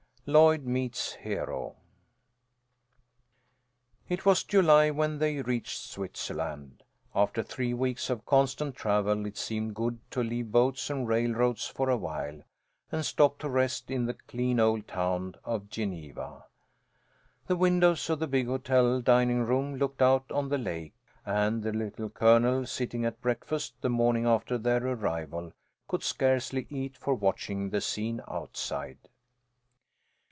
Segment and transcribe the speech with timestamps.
[0.27, 1.75] LLOYD MEETS HERO
[4.07, 6.83] It was July when they reached Switzerland.
[7.13, 11.89] After three weeks of constant travel, it seemed good to leave boats and railroads for
[11.89, 12.43] awhile,
[12.91, 16.45] and stop to rest in the clean old town of Geneva.
[17.47, 20.93] The windows of the big hotel dining room looked out on the lake,
[21.25, 25.51] and the Little Colonel, sitting at breakfast the morning after their arrival,
[25.89, 28.99] could scarcely eat for watching the scene outside.